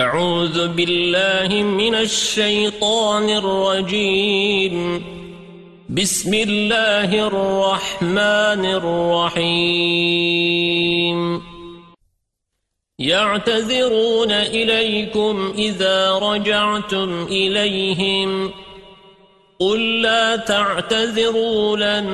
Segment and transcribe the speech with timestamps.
[0.00, 5.04] أعوذ بالله من الشيطان الرجيم.
[5.88, 8.64] بسم الله الرحمن
[9.34, 11.42] الرحيم.
[12.98, 18.50] يعتذرون إليكم إذا رجعتم إليهم.
[19.60, 22.06] قل لا تعتذروا لن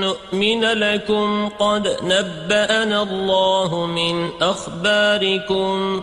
[0.00, 1.48] نؤمن لكم.
[1.48, 6.02] قد نبأنا الله من أخباركم.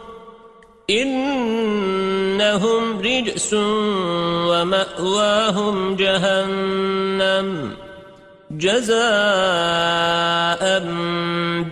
[0.89, 3.53] إنهم رجس
[4.49, 7.75] ومأواهم جهنم
[8.51, 9.01] جزاء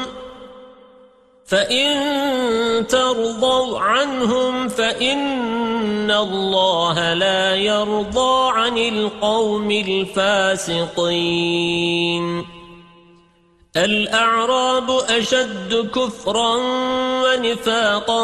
[1.46, 9.72] فإن ترضوا عنهم فإن الله لا يرضى عن القوم
[10.92, 11.26] الفاسقين
[13.78, 16.56] الأعراب أشد كفرا
[17.24, 18.22] ونفاقا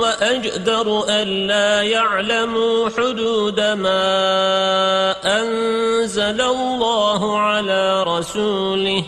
[0.00, 9.04] وأجدر ألا يعلموا حدود ما أنزل الله على رسوله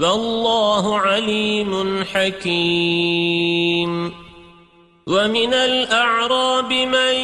[0.00, 4.14] والله عليم حكيم.
[5.06, 7.14] ومن الأعراب من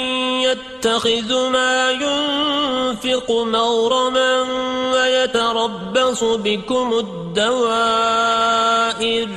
[0.42, 4.46] يتخذ ما ينفق مورما
[4.92, 9.28] ويتربص بكم الدوائر.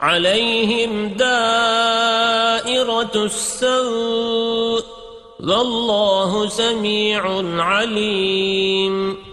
[0.00, 4.84] عليهم دائرة السوء.
[5.48, 9.28] والله سميع عليم.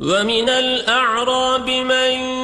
[0.00, 2.43] ومن الأعراب من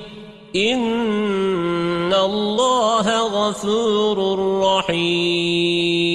[0.55, 4.17] إن الله غفور
[4.63, 6.11] رحيم.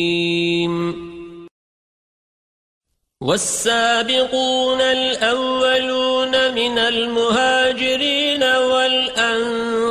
[3.20, 9.75] والسابقون الأولون من المهاجرين والأنصار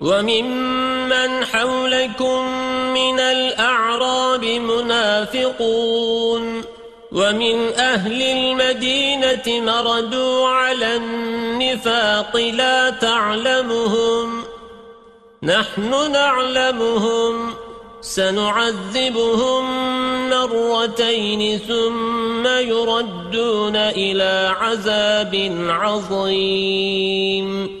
[0.00, 2.48] وممن حولكم
[2.94, 5.82] من الأعراب منافقون
[7.12, 14.42] ومن أهل المدينة مردوا على النفاق لا تعلمهم
[15.42, 17.54] نحن نعلمهم
[18.00, 19.64] سنعذبهم
[20.30, 27.80] مرتين ثم يردون إلى عذاب عظيم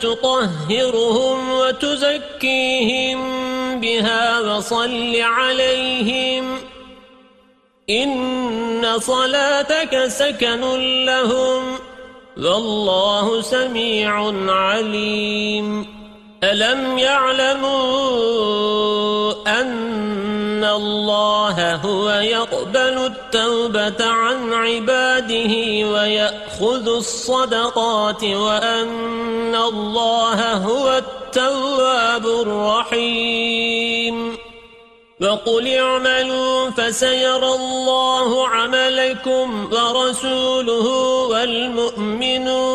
[0.00, 3.20] تطهرهم وتزكيهم
[3.80, 6.58] بها وصل عليهم
[7.90, 10.60] إن صلاتك سكن
[11.04, 11.78] لهم
[12.36, 15.86] والله سميع عليم
[16.44, 18.12] ألم يعلموا
[19.60, 20.23] أن
[20.64, 25.54] الله هو يقبل التوبة عن عباده
[25.88, 33.64] ويأخذ الصدقات وأن الله هو التواب الرحيم
[35.20, 40.86] فقل اعملوا فسيرى الله عملكم ورسوله
[41.30, 42.74] والمؤمنون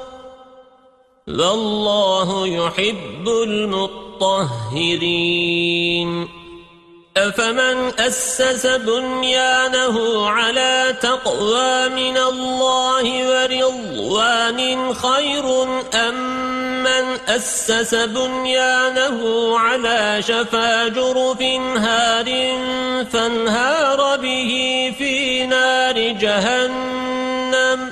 [1.27, 4.81] والله يحب المطهرين.
[7.17, 15.63] أفمن أسس بنيانه على تقوى من الله ورضوان خير
[15.93, 16.41] أم
[16.83, 19.19] من أسس بنيانه
[19.59, 21.41] على شفا جرف
[21.77, 22.25] هار
[23.11, 24.51] فانهار به
[24.97, 27.91] في نار جهنم؟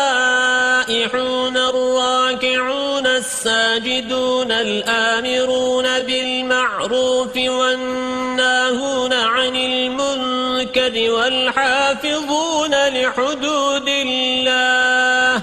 [3.41, 15.41] الساجدون الآمرون بالمعروف والناهون عن المنكر والحافظون لحدود الله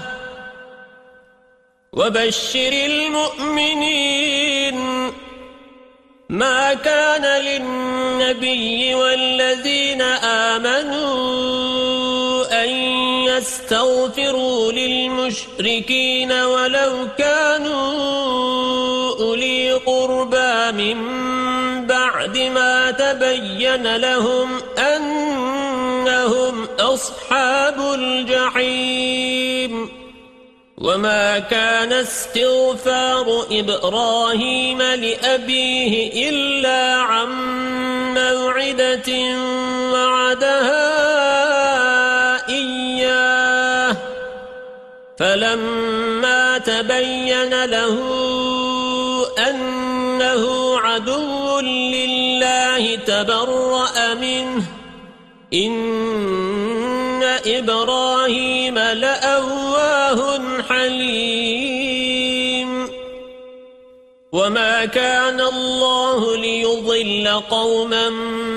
[1.93, 4.75] وبشر المؤمنين
[6.29, 10.01] ما كان للنبي والذين
[10.51, 11.88] آمنوا
[13.39, 17.89] يستغفروا للمشركين ولو كانوا
[19.19, 20.97] أولي قربى من
[21.87, 29.89] بعد ما تبين لهم أنهم أصحاب الجحيم.
[30.77, 37.29] وما كان استغفار إبراهيم لأبيه إلا عن
[38.13, 39.09] موعدة
[39.93, 40.88] وعدها
[45.19, 47.95] فلما تبين له
[49.49, 54.63] أنه عدو لله تبرأ منه.
[55.53, 59.68] إن إبراهيم لأواه
[64.31, 68.09] وما كان الله ليضل قوما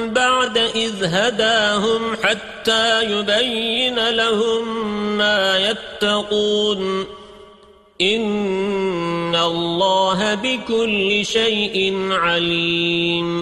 [0.07, 4.87] بعد إذ هداهم حتى يبين لهم
[5.19, 7.07] ما يتقون
[8.01, 13.41] إن الله بكل شيء عليم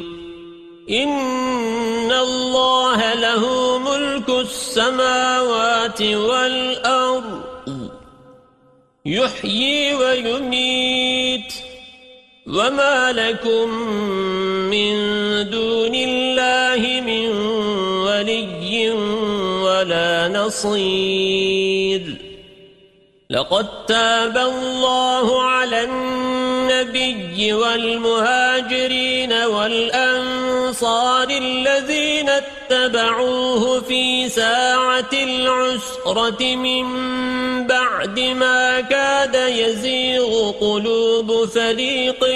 [0.91, 7.41] إن الله له ملك السماوات والأرض
[9.07, 11.70] يحيي ويميت
[12.51, 13.71] وما لكم
[14.71, 14.95] من
[15.51, 17.27] دون الله من
[18.07, 18.91] ولي
[19.63, 22.03] ولا نصير
[23.31, 32.31] لقد تاب الله على النبي والمهاجرين والأنصار الذين
[32.71, 36.87] اتبعوه في ساعة العسرة من
[37.67, 42.35] بعد ما كاد يزيغ قلوب فريق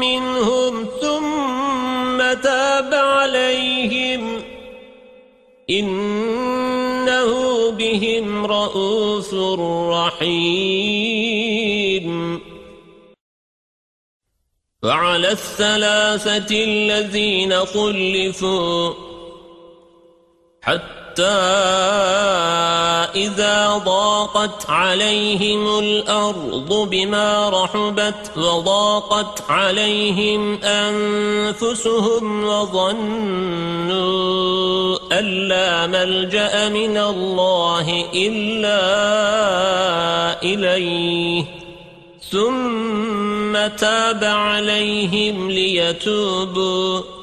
[0.00, 4.42] منهم ثم تاب عليهم
[5.70, 7.30] إنه
[7.70, 9.34] بهم رؤوس
[10.14, 11.28] رحيم.
[14.82, 19.07] وعلى الثلاثة الذين خلفوا
[20.68, 21.22] حتى
[23.14, 33.98] إذا ضاقت عليهم الأرض بما رحبت وضاقت عليهم أنفسهم وظنوا
[35.18, 38.82] أن لا ملجأ من الله إلا
[40.42, 41.44] إليه.
[42.30, 47.17] ثم تاب عليهم ليتوبوا.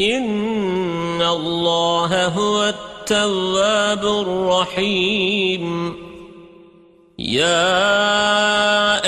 [0.00, 5.94] إن الله هو التواب الرحيم
[7.18, 7.90] يا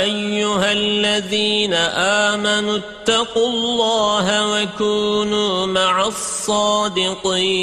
[0.03, 7.63] أيها الذين آمنوا اتقوا الله وكونوا مع الصادقين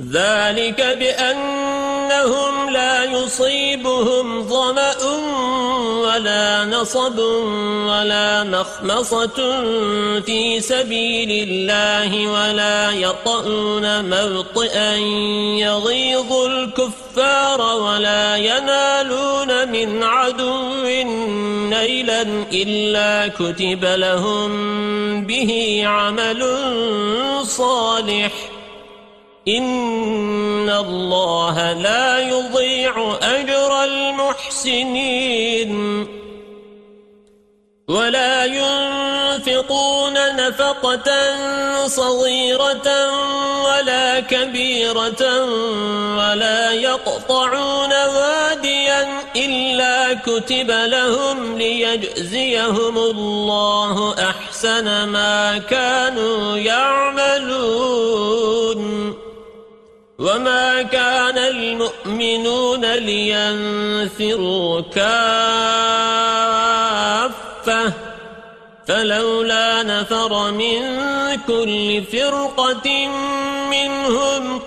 [0.00, 5.04] ذلك بأنهم لا يصيبهم ظمأ
[6.02, 7.18] ولا نصب
[7.88, 9.62] ولا مخمصة
[10.20, 14.96] في سبيل الله ولا يطؤون موطئا
[15.62, 20.72] يغيظ الكفار ولا ينالون من عدو
[21.70, 22.22] نيلا
[22.52, 24.50] إلا كتب لهم
[25.26, 26.44] به عمل
[27.46, 28.53] صالح.
[29.48, 35.74] إن الله لا يضيع أجر المحسنين
[37.88, 41.10] ولا ينفقون نفقة
[41.86, 43.12] صغيرة
[43.64, 45.44] ولا كبيرة
[46.18, 58.24] ولا يقطعون واديا إلا كتب لهم ليجزيهم الله أحسن ما كانوا يعملون
[60.24, 65.04] وما كان المؤمنون لينفروا كافة
[68.86, 70.80] فلولا نفر من
[71.46, 73.08] كل فرقة
[73.70, 74.60] منهم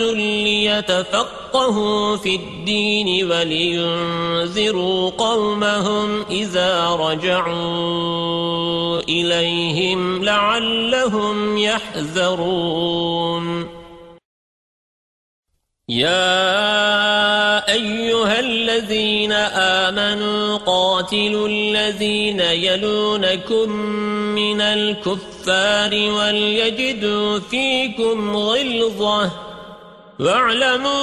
[0.00, 13.68] ليتفقهوا في الدين ولينذروا قومهم إذا رجعوا إليهم لعلهم يحذرون.
[15.88, 19.32] يا أيها الذين
[19.82, 23.70] آمنوا قاتلوا الذين يلونكم
[24.34, 29.43] من الكفار وليجدوا فيكم غلظة
[30.20, 30.94] واعلموا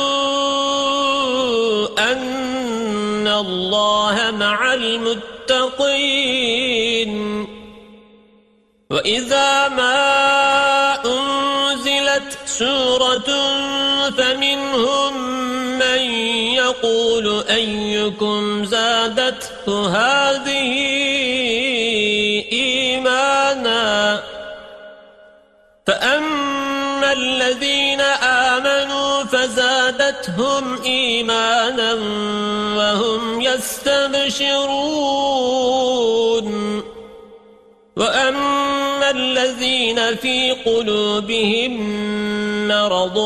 [2.12, 6.32] أن الله مع المتقين.
[8.90, 13.30] وإذا ما أنزلت سورة
[14.18, 15.14] فمنهم
[15.80, 16.02] من
[16.54, 20.72] يقول أيكم زادته هذه
[22.52, 24.24] إيمانا؟
[25.88, 26.41] فأما
[32.78, 34.92] وهم يستبشرون.
[37.98, 41.72] وأما الذين في قلوبهم
[42.68, 43.18] مرض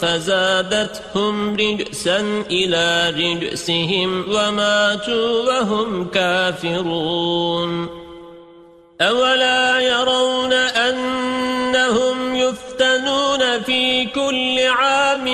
[0.00, 7.88] فزادتهم رجسا إلى رجسهم وماتوا وهم كافرون.
[9.00, 15.28] أولا يرون أنهم يفتنون في كل عام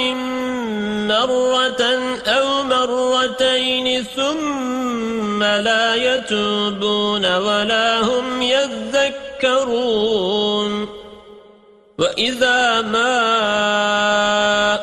[1.08, 1.82] مرة
[2.26, 2.43] أو
[3.54, 9.94] مرتين ثم لا يتوبون ولا هم يذكرون
[11.98, 13.16] وإذا ما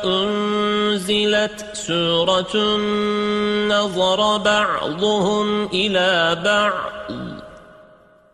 [0.04, 2.76] أنزلت سورة
[3.68, 7.12] نظر بعضهم إلى بعض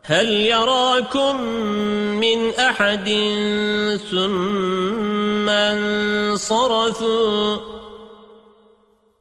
[0.03, 1.41] هل يراكم
[2.21, 3.09] من أحد
[4.11, 6.99] ثم انصرفوا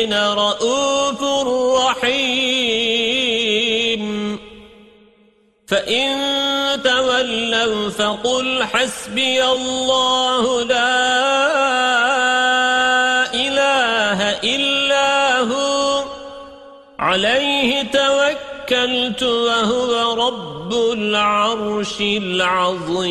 [0.00, 1.22] بالمؤمنين رؤوف
[1.86, 2.40] رحيم.
[5.68, 6.16] فإن
[6.82, 11.00] تولوا فقل حسبي الله لا
[13.34, 16.04] إله إلا هو.
[16.98, 23.10] عليه توكلت وهو رب العرش العظيم.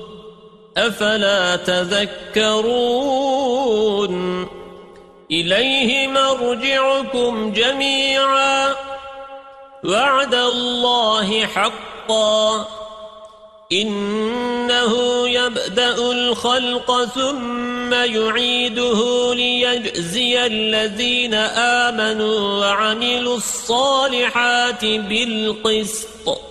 [0.77, 2.61] أفلا تذكرون؟
[5.31, 8.75] إليه مرجعكم جميعا.
[9.85, 12.67] وعد الله حقا.
[13.71, 26.50] إنه يبدأ الخلق ثم يعيده ليجزي الذين آمنوا وعملوا الصالحات بالقسط.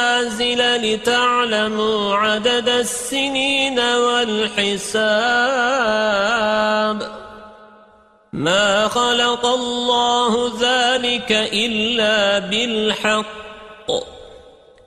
[0.21, 5.01] منازل لتعلموا عدد السنين والحساب.
[8.33, 13.25] ما خلق الله ذلك إلا بالحق.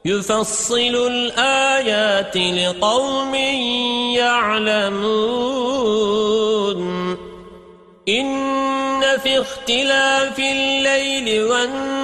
[0.05, 3.35] يفصل الآيات لقوم
[4.14, 5.64] يعلمون.
[8.09, 12.04] إن في اختلاف الليل والنهار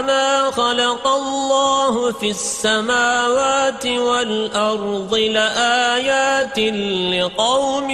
[0.00, 7.90] وما خلق الله في السماوات والأرض لآيات لقوم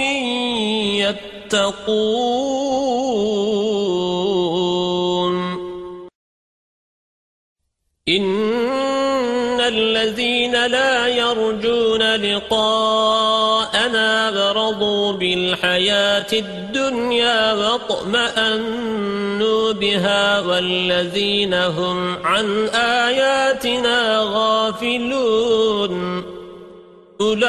[0.97, 2.47] يتقون.
[9.67, 13.61] الذين لا يرجون لقاءنا
[14.31, 18.91] برضوا بالحياة الدنيا واطمأنوا
[19.71, 26.23] بها والذين هم عن آياتنا غافلون.
[27.21, 27.47] أولئك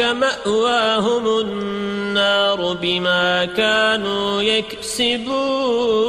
[0.00, 6.08] مأواهم النار بما كانوا يكسبون.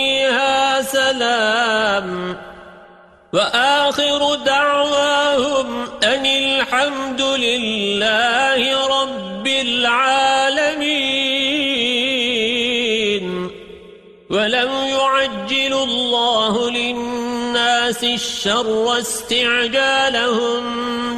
[1.31, 2.37] سلام
[3.33, 10.81] وآخر دعواهم أن الحمد لله رب العالمين.
[14.29, 20.63] ولم يعجل الله للناس الشر استعجالهم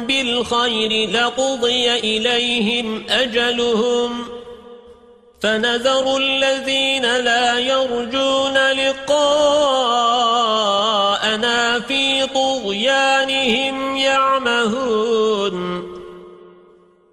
[0.06, 4.33] بالخير لقضي إليهم أجلهم.
[5.44, 9.40] فنذر الذين لا يرجون لقاءنا
[11.80, 15.84] في طغيانهم يعمهون.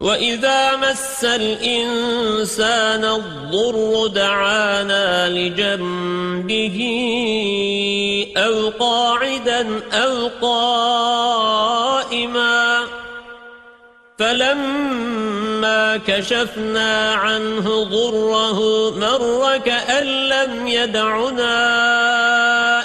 [0.01, 6.77] وإذا مس الإنسان الضر دعانا لجنبه
[8.37, 11.71] أو قاعدا أو قائما
[14.21, 18.59] فلما كشفنا عنه ضره
[18.99, 21.59] مر كأن لم يدعنا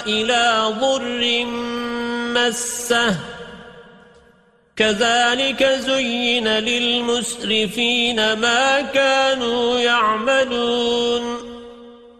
[0.05, 1.45] إلى ضر
[2.33, 3.15] مسه.
[4.75, 11.46] كذلك زين للمسرفين ما كانوا يعملون.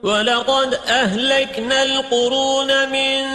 [0.03, 3.25] ولقد أهلكنا القرون من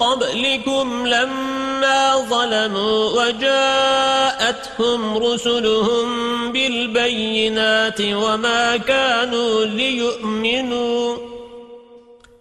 [0.00, 6.08] قبلكم لما ظلموا وجاءتهم رسلهم
[6.52, 11.16] بالبينات وما كانوا ليؤمنوا.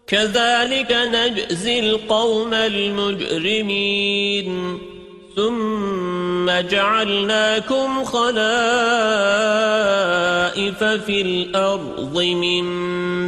[0.07, 3.99] كذلك نجزي القوم المجرمين.
[5.39, 8.33] ثم جعلناكم خلائف
[10.83, 12.65] في الأرض من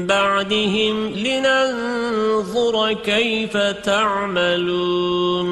[0.07, 5.51] بعدهم لننظر كيف تعملون.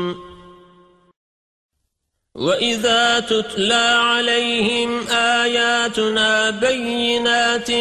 [2.36, 7.72] وَإِذَا تُتْلَى عَلَيْهِمْ آيَاتُنَا بَيِّنَاتٍ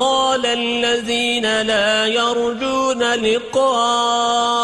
[0.00, 4.61] قَالَ الَّذِينَ لَا يَرْجُونَ لِقَاءَ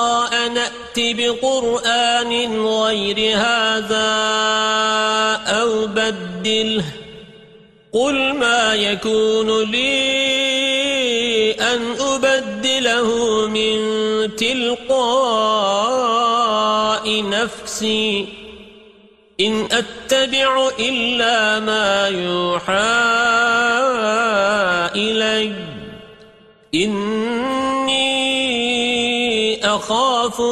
[0.69, 2.33] نَأْتِ بِقُرْآنٍ
[2.67, 4.11] غَيْرِ هَذَا
[5.61, 6.85] أَوْ بَدِّلْهُ
[7.93, 13.09] قُلْ مَا يَكُونُ لِي أَنْ أُبَدِّلَهُ
[13.49, 13.79] مِنْ
[14.37, 14.99] تِلْقَاءِ
[17.23, 18.29] نَفْسِي
[19.41, 23.09] إن أتبع إلا ما يوحى
[24.95, 25.53] إلي
[26.75, 27.08] إني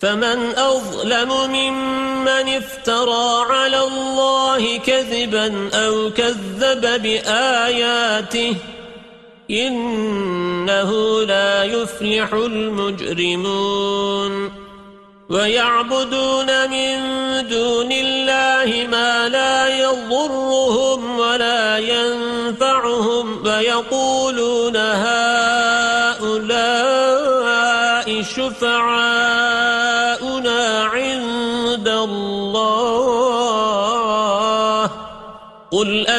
[0.00, 8.56] فمن أظلم ممن افترى على الله كذبا أو كذب بآياته
[9.50, 13.70] إنه لا يفلح المجرمون
[15.30, 16.98] ويعبدون من
[17.48, 25.49] دون الله ما لا يضرهم ولا ينفعهم ويقولون هؤلاء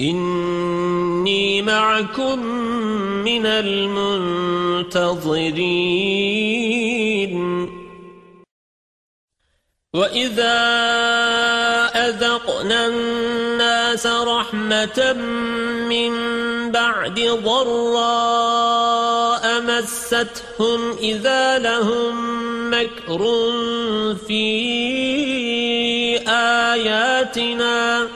[0.00, 2.38] إني معكم
[3.24, 4.90] من المنتظرين.
[9.94, 10.56] وإذا
[11.94, 15.12] أذقنا الناس رحمة
[15.88, 16.12] من
[16.72, 18.80] بعد ضراء
[19.62, 22.14] مستهم إذا لهم
[22.70, 23.18] مكر
[24.26, 24.44] في
[26.28, 28.08] آياتنا.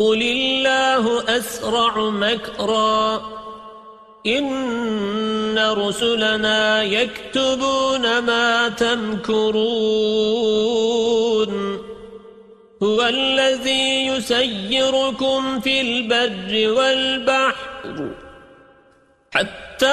[0.00, 3.22] قل الله أسرع مكرا
[4.26, 9.90] إن رسلنا يكتبون ما تمكرون
[12.82, 18.10] هو الذي يسيركم في البر والبحر
[19.30, 19.86] حتى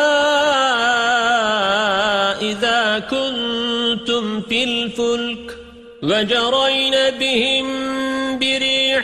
[2.41, 5.57] إذا كنتم في الفلك
[6.03, 7.67] وجرين بهم
[8.39, 9.03] بريح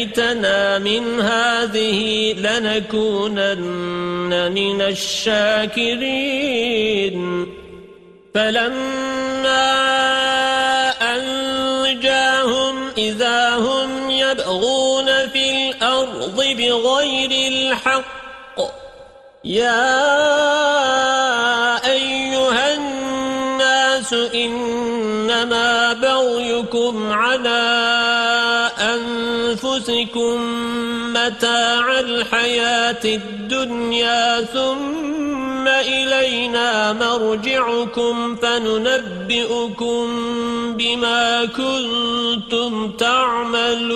[0.00, 3.52] أنجيتنا من هذه لنكونن
[4.52, 6.00] من الشاكرين.
[8.34, 9.70] فلما
[11.16, 18.60] أنجاهم إذا هم يبغون في الأرض بغير الحق
[19.44, 19.96] يا
[21.86, 27.99] أيها الناس إنما بغيكم على
[30.00, 30.40] أنفسكم
[31.12, 40.06] متاع الحياة الدنيا ثم إلينا مرجعكم فننبئكم
[40.76, 43.90] بما كنتم تعملون.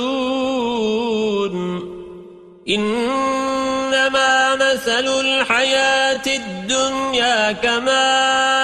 [2.69, 8.64] إنما مثل الحياة الدنيا كماء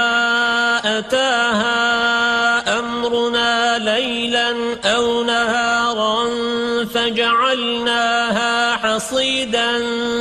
[6.93, 9.71] فجعلناها حصيدا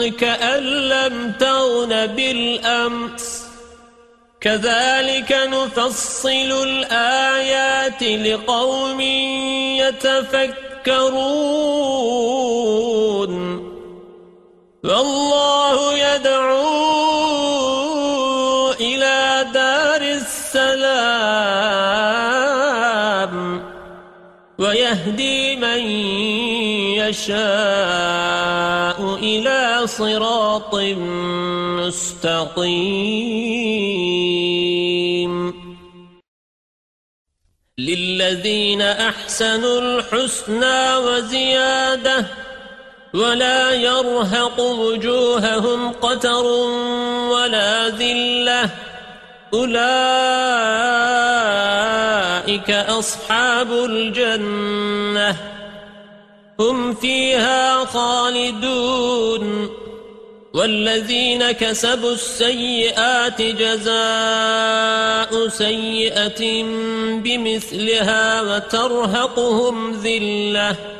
[0.08, 3.42] كأن لم تغن بالأمس.
[4.40, 9.00] كذلك نفصل الآيات لقوم
[9.80, 11.30] يتفكرون.
[14.84, 17.09] والله يدعو
[24.70, 25.82] ويهدي من
[27.02, 27.38] يشاء
[29.22, 30.74] إلى صراط
[31.80, 32.70] مستقيم.
[37.78, 42.26] للذين أحسنوا الحسنى وزيادة
[43.14, 46.44] ولا يرهق وجوههم قتر
[47.32, 48.70] ولا ذلة
[49.54, 49.70] أولئك
[52.70, 55.36] أصحاب الجنة.
[56.60, 59.70] هم فيها خالدون.
[60.54, 63.88] والذين كسبوا السيئات جزاء
[65.48, 66.64] سيئة
[67.24, 70.99] بمثلها وترهقهم ذلة.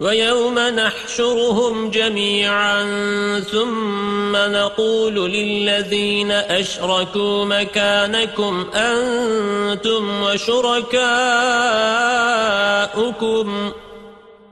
[0.00, 2.82] ويوم نحشرهم جميعا
[3.40, 11.08] ثم نقول للذين أشركوا مكانكم أنتم وشركاؤكم.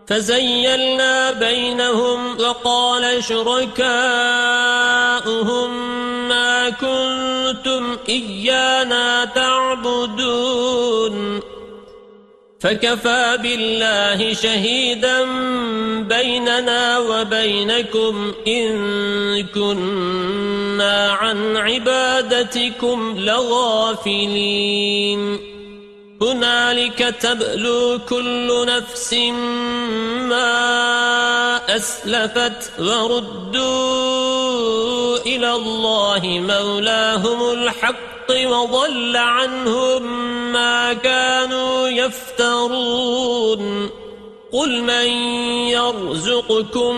[0.06, 3.88] فزيلنا بينهم وقال شركاؤهم
[6.28, 10.76] ما كنتم إيانا تعبدون.
[12.66, 15.24] فكفى بالله شهيدا
[16.02, 18.76] بيننا وبينكم إن
[19.54, 24.66] كنا عن عبادتكم لغافلين.
[26.22, 29.14] هنالك تبلو كل نفس
[30.28, 30.56] ما
[31.76, 33.56] أسلفت وردوا
[35.26, 40.02] إلى الله مولاهم الحق وضل عنهم
[40.52, 43.90] ما كانوا يفترون.
[44.56, 45.06] قل من
[45.68, 46.96] يرزقكم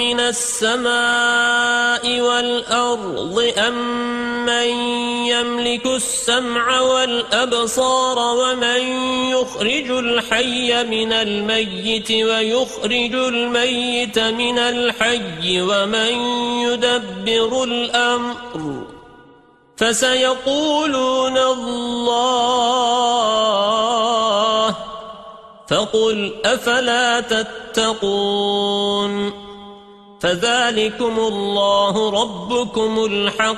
[0.00, 3.76] من السماء والأرض أم
[4.46, 4.68] من
[5.26, 8.80] يملك السمع والأبصار ومن
[9.30, 16.12] يخرج الحي من الميت ويخرج الميت من الحي ومن
[16.64, 18.86] يدبر الأمر
[19.76, 22.26] فسيقولون الله
[25.68, 29.32] فقل أفلا تتقون
[30.20, 33.56] فذلكم الله ربكم الحق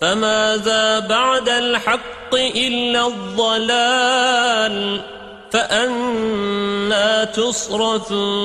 [0.00, 5.00] فماذا بعد الحق إلا الضلال
[5.52, 8.44] فأنا تصرفون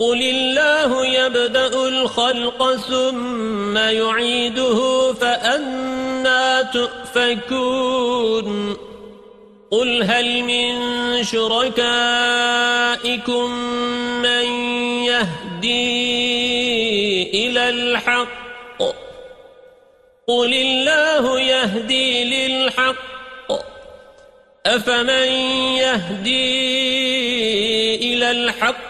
[0.00, 8.48] قل الله يبدأ الخلق ثم يعيده فأنا تؤفكون.
[9.70, 10.74] قل هل من
[11.24, 12.40] شركائكم
[14.22, 14.44] من
[15.04, 15.80] يهدي
[17.46, 18.82] إلى الحق؟
[20.28, 22.96] قل الله يهدي للحق.
[24.66, 25.28] أفمن
[25.76, 26.74] يهدي
[27.96, 28.89] إلى الحق؟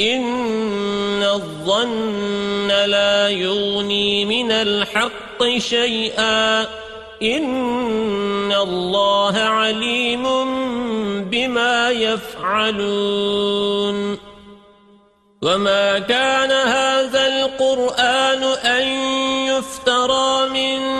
[0.00, 6.60] إن الظن لا يغني من الحق شيئا.
[7.22, 10.24] إن الله عليم
[11.30, 13.50] بما يفعلون.
[15.42, 18.86] وما كان هذا القرآن أن
[19.46, 20.99] يفترى من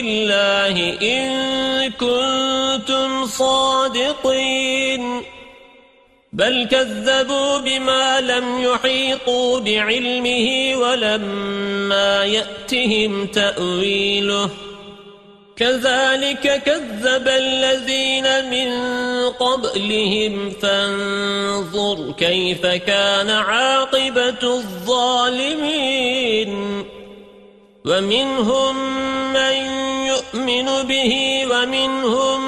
[0.00, 1.42] الله إن
[1.92, 5.22] كنتم صادقين.
[6.32, 14.50] بل كذبوا بما لم يحيطوا بعلمه ولما يأتهم تأويله.
[15.56, 18.70] كذلك كذب الذين من
[19.28, 20.50] قبلهم.
[20.50, 25.72] فانظر كيف كان عاقبة الظالمين.
[27.84, 28.76] ومنهم
[29.32, 29.54] من
[30.06, 31.12] يؤمن به
[31.50, 32.40] ومنهم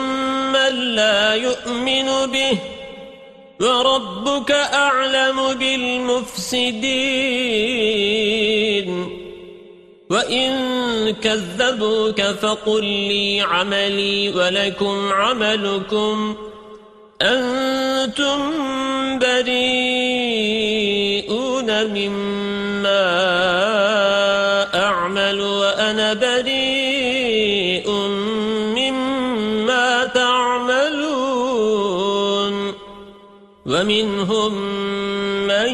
[0.53, 2.59] من لا يؤمن به
[3.61, 6.95] وربك أعلم بالمفسدين
[10.11, 10.51] وَإِن
[11.11, 16.37] كَذَّبُوكَ فَقُل لِّي عَمَلِي وَلَكُمْ عَمَلُكُمْ
[17.22, 18.39] أَنتُم
[19.18, 19.64] بَرِيئُونَ
[21.87, 23.74] مِمَّا
[25.85, 27.91] وَأَنَا بَرِيءٌ
[28.72, 31.35] مِّمَّا تَعْمَلُونَ
[33.66, 34.53] وَمِنْهُم
[35.47, 35.72] مَّن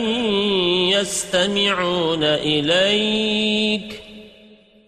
[0.90, 4.02] يَسْتَمِعُونَ إِلَيْكَ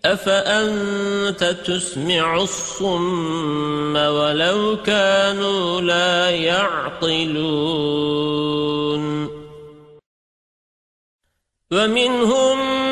[0.05, 7.83] أفأنت تسمع الصم ولو كانوا لا يعقلون
[11.71, 12.92] ومنهم من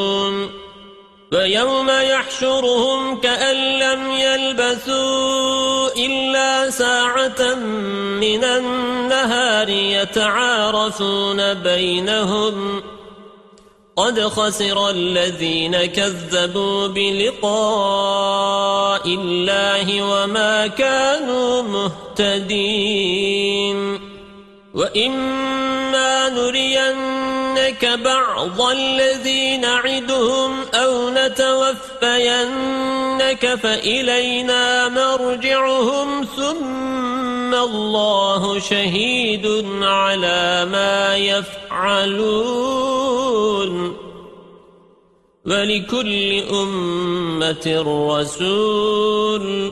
[1.31, 7.55] ويوم يحشرهم كأن لم يلبثوا إلا ساعة
[8.19, 12.83] من النهار يتعارفون بينهم
[13.95, 18.31] قد خسر الذين كذبوا بلقاء
[19.07, 21.61] الله وما كانوا
[22.17, 23.31] مهتدين
[24.73, 26.29] وإما
[27.61, 31.55] نرينك بعض الذين نعدهم أو نتوفينك
[33.55, 42.31] فإلينا مرجعهم ثم الله شهيد على ما يفعلون.
[45.45, 49.71] ولكل أمة رسول.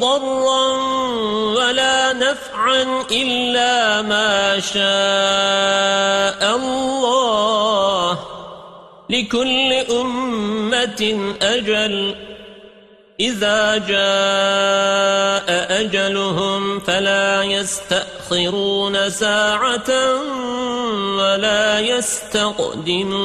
[0.00, 0.76] ضرا
[1.56, 8.18] ولا نفعا إلا ما شاء الله
[9.10, 12.14] لكل أمة أجل
[13.20, 15.44] إذا جاء
[15.80, 19.90] أجلهم فلا يستأخرون ساعة
[21.18, 23.24] ولا يستقدمون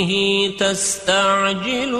[0.00, 1.90] به تستعجلون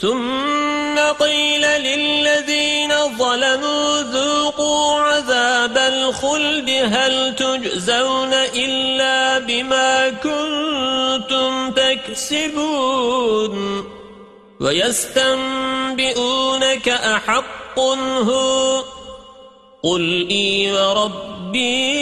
[0.00, 13.54] ثم قيل للذين ظلموا ذوقوا عذاب الخلد هل تجزون إلا بما كنتم تكسبون
[14.60, 15.28] ويستنبئونك
[16.88, 18.82] أحق هو
[19.82, 22.00] قل إي وربي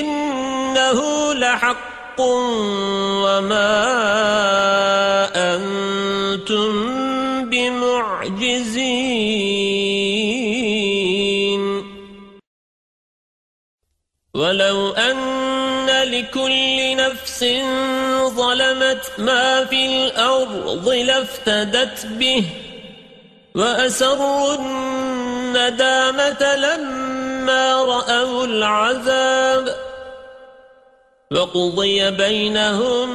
[0.00, 1.85] إنه لحق
[2.18, 3.76] وما
[5.54, 6.72] أنتم
[10.46, 11.86] بمعجزين
[14.34, 17.44] ولو أن لكل نفس
[18.26, 22.44] ظلمت ما في الأرض لافتدت به
[23.54, 29.85] وأسروا الندامة لما رأوا العذاب
[31.32, 33.08] وقضي بينهم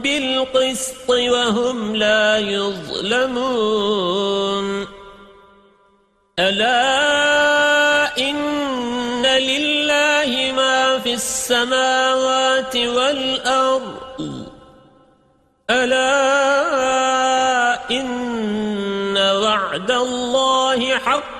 [0.00, 3.86] بالقسط وهم لا يظلمون.
[6.38, 14.46] ألا إن لله ما في السماوات والأرض.
[15.70, 16.30] ألا
[17.90, 21.37] إن وعد الله حق.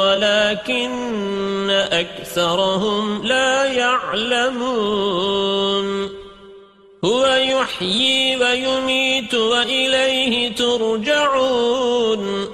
[0.00, 4.88] ولكن أكثرهم لا يعلمون.
[7.04, 12.48] هو يحيي ويميت وإليه ترجعون.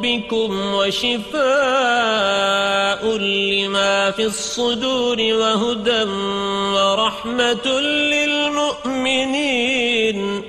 [0.10, 1.42] ربكم وشفاء
[3.18, 6.04] لما في الصدور وهدى
[6.74, 7.80] ورحمة
[8.10, 10.42] للمؤمنين.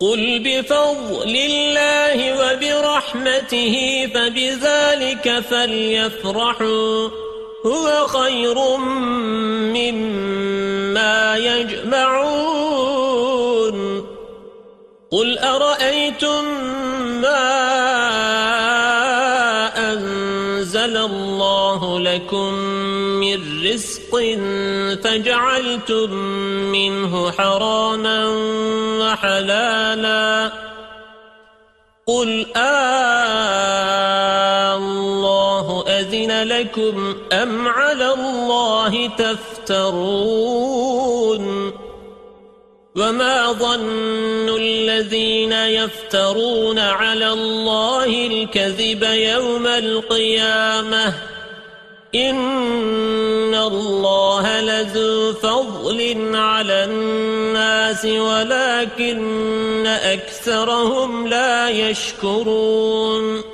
[0.00, 3.74] قل بفضل الله وبرحمته
[4.14, 7.08] فبذلك فليفرحوا.
[7.66, 8.76] هو خير
[9.74, 12.94] مما يجمعون.
[15.10, 16.44] قل أرأيتم
[17.20, 17.64] ما
[21.04, 22.54] الله لكم
[23.20, 24.12] من رزق
[25.04, 26.10] فجعلتم
[26.72, 28.28] منه حراما
[29.00, 30.52] وحلالا.
[32.06, 33.94] قل آه
[34.76, 41.13] الله أذن لكم أم على الله تفترون.
[42.96, 51.14] وما ظن الذين يفترون على الله الكذب يوم القيامة
[52.14, 63.53] إن الله لذو فضل على الناس ولكن أكثرهم لا يشكرون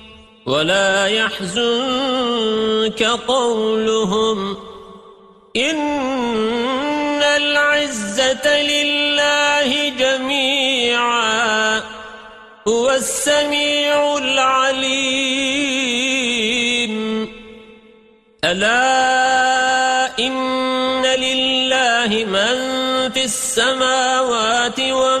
[0.51, 4.57] ولا يحزنك قولهم
[5.55, 11.81] إن العزة لله جميعا
[12.67, 15.31] هو السميع العليم.
[18.43, 22.57] ألا إن لله من
[23.11, 25.20] في السماوات ومن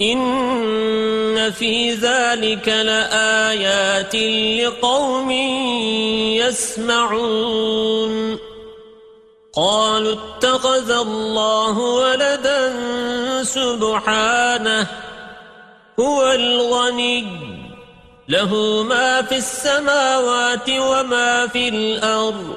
[0.00, 4.14] إن في ذلك لآيات
[4.64, 5.30] لقوم
[6.40, 8.38] يسمعون
[9.54, 12.72] قالوا اتخذ الله ولدا
[13.42, 14.86] سبحانه
[16.00, 17.26] هو الغني
[18.28, 22.56] له ما في السماوات وما في الأرض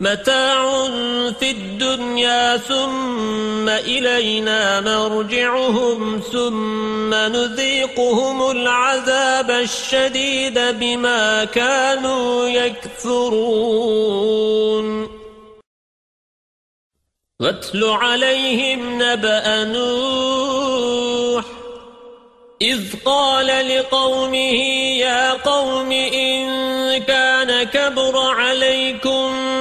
[0.00, 0.88] متاع
[1.40, 13.60] في الدنيا ثم إلينا مرجعهم ثم نذيقهم العذاب الشديد بما كانوا يكفرون.
[17.40, 21.44] واتل عليهم نبأ نور
[22.62, 24.60] إذ قال لقومه
[25.00, 29.59] يا قوم إن كان كبر عليكم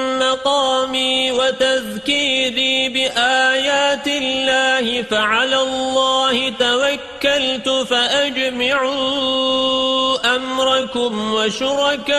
[2.50, 9.00] وتذكيري بآيات الله فعلى الله توكلت فأجمعوا
[10.36, 12.14] أمركم وشركاءكم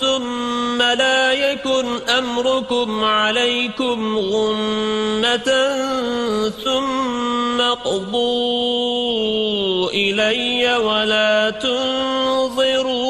[0.00, 5.70] ثم لا يكن أمركم عليكم غمة
[6.64, 8.30] ثم قضوا
[9.90, 13.09] إلي ولا تنظرون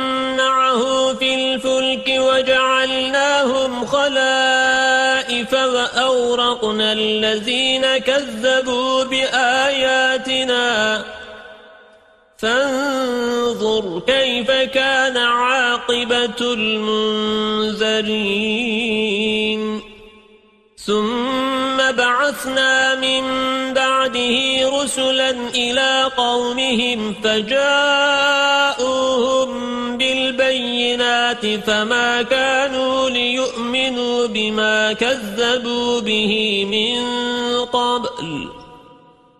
[6.93, 10.65] الذين كذبوا بآياتنا
[12.37, 18.01] فانظر كيف كان عاقبة المنذرين.
[20.85, 23.23] ثم بعثنا من
[23.73, 24.35] بعده
[24.81, 28.31] رسلا إلى قومهم فجاءوهم
[30.51, 37.05] بالبينات فما كانوا ليؤمنوا بما كذبوا به من
[37.65, 38.49] قبل.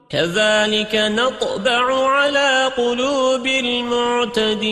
[0.09, 4.72] كذلك نطبع على قلوب المعتدين.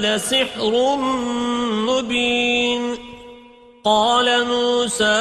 [0.00, 0.96] لسحر
[1.86, 2.82] مبين.
[3.84, 5.20] قال موسى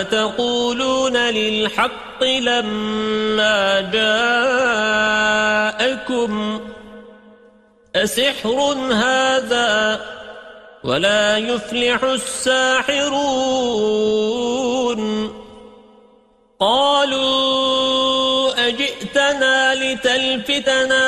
[0.00, 3.80] أتقولون للحق لما
[5.80, 6.60] جاءكم؟
[7.96, 8.58] أسحر
[8.92, 10.00] هذا
[10.84, 13.28] ولا يفلح الساحرون.
[16.60, 17.48] قالوا
[18.68, 21.07] أجئتنا لتلفتنا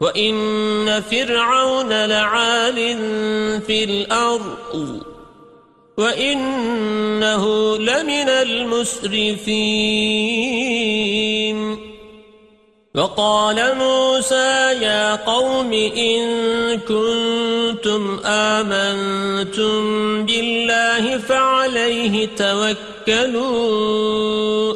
[0.00, 2.76] وإن فرعون لعال
[3.66, 5.02] في الأرض
[5.98, 9.90] وإنه لمن المسرفين
[12.94, 16.20] وقال موسى يا قوم إن
[16.78, 19.80] كنتم آمنتم
[20.26, 23.50] بالله فعليه توكلوا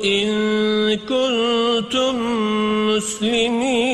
[0.05, 2.15] إن كنتم
[2.89, 3.94] مسلمين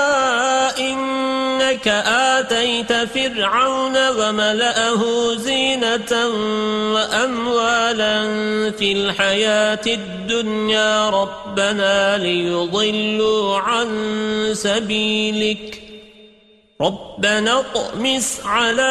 [1.81, 6.27] إنك آتيت فرعون وملأه زينة
[6.93, 8.21] وأموالا
[8.71, 13.89] في الحياة الدنيا ربنا ليضلوا عن
[14.53, 15.80] سبيلك
[16.81, 18.81] ربنا اطمس على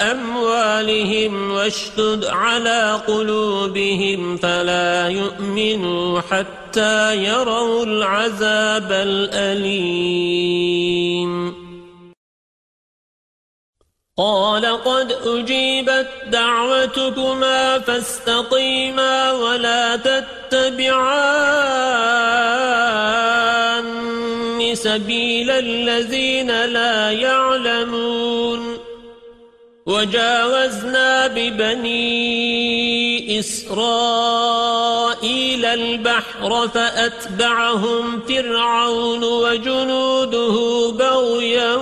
[0.00, 10.30] أموالهم واشتد على قلوبهم فلا يؤمنوا حتى يروا العذاب الأليم.
[14.18, 21.50] قال قد أجيبت دعوتكما فاستقيما ولا تتبعان
[24.74, 28.78] سبيل الذين لا يعلمون.
[29.86, 32.10] وجاوزنا ببني
[33.40, 34.84] إسرائيل
[35.64, 41.74] البحر فأتبعهم فرعون وجنوده بغيا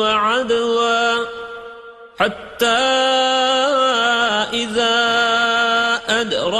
[0.00, 1.24] وعدوا
[2.18, 3.51] حتى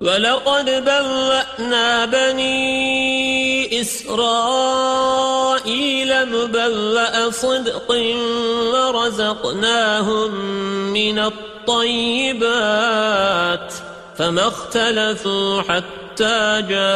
[0.00, 4.90] ولقد بوأنا بني إسرائيل
[6.26, 7.90] مبوأ صدق
[8.74, 10.34] ورزقناهم
[10.92, 12.44] من الطيبات
[14.18, 16.88] فما اختلفوا حتى جاءهم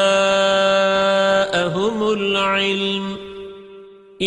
[2.12, 3.33] العلم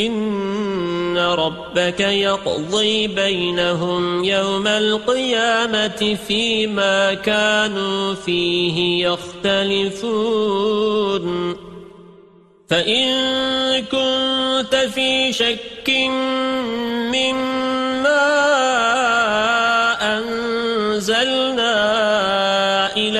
[0.05, 10.47] إن ربك يقضي بينهم يوم القيامة فيما كانوا فيه يختلفون.
[12.69, 13.07] فإن
[13.79, 15.89] كنت في شك
[17.13, 17.46] مما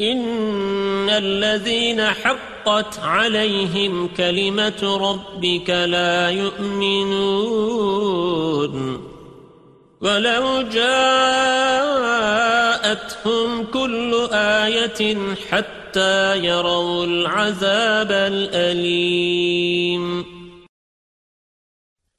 [0.00, 7.86] إن الذين حقت عليهم كلمة ربك لا يؤمنون
[10.00, 11.16] ولو جاءتهم
[13.64, 15.16] كل آية
[15.50, 19.56] حتى يروا العذاب الأليم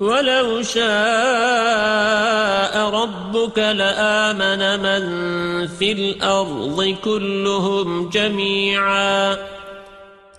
[0.00, 0.86] ولو شاء
[2.78, 9.36] ربك لآمن من في الأرض كلهم جميعا.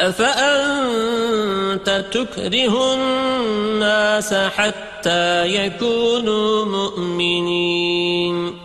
[0.02, 8.58] أفأنت تكره الناس حتى يكونوا مؤمنين؟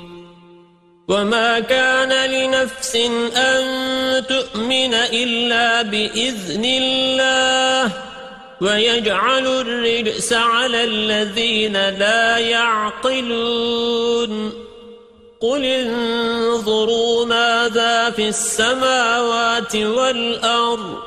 [1.09, 2.97] وما كان لنفس
[3.37, 3.63] أن
[4.27, 8.02] تؤمن إلا بإذن الله.
[8.63, 14.33] ويجعل الرجس على الذين لا يعقلون.
[15.41, 20.99] قل انظروا ماذا في السماوات والأرض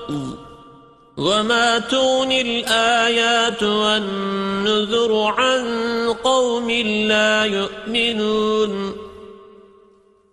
[1.17, 5.65] وما تغني الآيات والنذر عن
[6.23, 6.71] قوم
[7.11, 9.04] لا يؤمنون.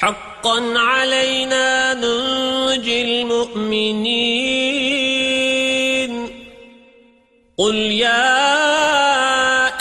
[0.00, 4.50] حقا علينا ننجي المؤمنين.
[7.58, 8.40] قل يا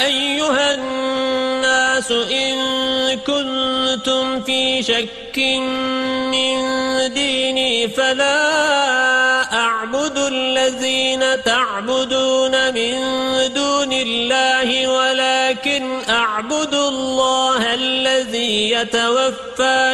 [0.06, 2.56] أيها الناس إن
[3.28, 5.38] كنتم في شك
[6.32, 6.60] من
[7.14, 12.94] ديني فلا أعبد الذين تعبدون من
[13.54, 18.70] دون الله ولكن أعبد الله الذي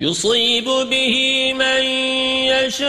[0.00, 1.82] يصيب به من
[2.54, 2.88] يشاء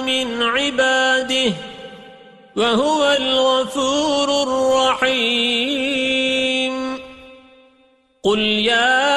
[0.00, 1.52] من عباده
[2.56, 4.42] وهو الغفور
[5.02, 6.74] الرحيم.
[8.22, 9.16] قل يا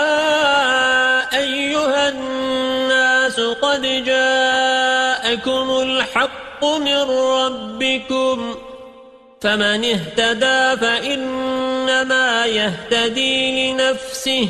[1.37, 8.55] أيها الناس قد جاءكم الحق من ربكم
[9.41, 14.49] فمن اهتدى فإنما يهتدي لنفسه.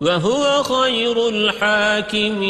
[0.00, 2.46] وهو خير الحاكمين.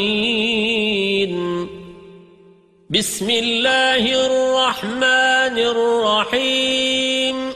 [2.90, 7.52] بسم الله الرحمن الرحيم.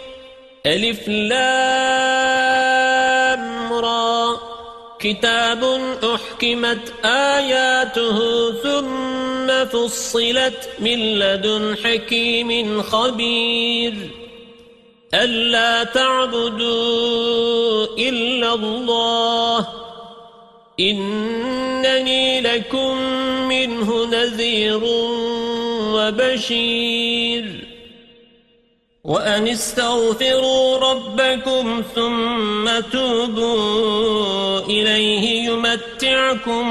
[0.67, 1.33] ألف لام
[3.73, 4.37] را.
[5.01, 5.65] كتاب
[6.15, 13.95] أحكمت آياته ثم فصلت من لدن حكيم خبير.
[15.15, 19.80] ألا تعبدوا إلا الله.
[20.81, 22.97] إنني لكم
[23.49, 24.81] منه نذير
[25.95, 27.45] وبشير.
[29.05, 36.65] وأن استغفروا ربكم ثم توبوا إليه يمتعكم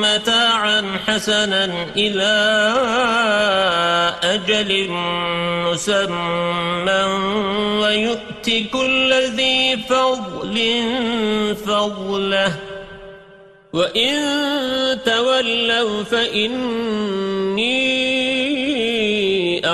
[0.00, 2.34] متاعا حسنا إلى
[4.22, 4.86] أجل
[5.66, 7.04] مسمى.
[7.80, 10.56] ويؤتي كل ذي فضل
[11.66, 12.71] فضله.
[13.72, 14.12] وإن
[15.04, 17.72] تولوا فإني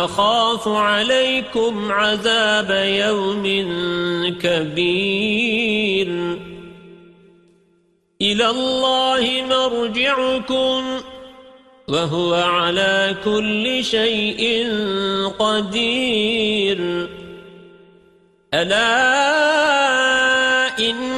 [0.05, 3.45] أخاف عليكم عذاب يوم
[4.43, 6.09] كبير
[8.23, 11.01] إلى الله مرجعكم
[11.89, 14.69] وهو على كل شيء
[15.39, 17.09] قدير
[18.55, 19.19] ألا
[20.79, 21.18] يثنون